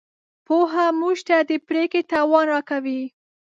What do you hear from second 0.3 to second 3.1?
پوهه موږ ته د پرېکړې توان راکوي.